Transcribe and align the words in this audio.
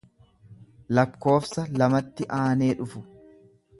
lakkoofsa 0.99 1.65
lamatti 1.81 2.27
aanee 2.39 2.71
dhufu. 2.81 3.05